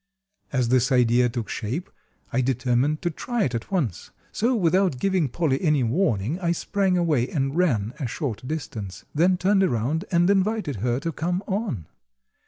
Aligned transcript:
As 0.51 0.69
this 0.69 0.91
idea 0.91 1.29
took 1.29 1.47
shape, 1.47 1.87
I 2.33 2.41
determined 2.41 3.03
to 3.03 3.11
try 3.11 3.43
it 3.43 3.53
at 3.53 3.69
once. 3.71 4.09
So, 4.31 4.55
without 4.55 4.97
giving 4.97 5.29
Polly 5.29 5.61
any 5.61 5.83
warning, 5.83 6.39
I 6.39 6.53
sprang 6.53 6.97
away 6.97 7.29
and 7.29 7.55
ran 7.55 7.93
a 7.99 8.07
short 8.07 8.41
distance, 8.47 9.05
then 9.13 9.37
turned 9.37 9.61
around 9.61 10.05
and 10.11 10.27
invited 10.27 10.77
her 10.77 10.99
to 11.01 11.11
come 11.11 11.43
on. 11.45 11.85